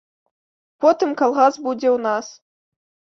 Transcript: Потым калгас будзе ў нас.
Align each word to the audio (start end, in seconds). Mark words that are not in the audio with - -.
Потым 0.85 1.11
калгас 1.19 1.53
будзе 1.65 1.89
ў 1.91 1.97
нас. 2.07 2.25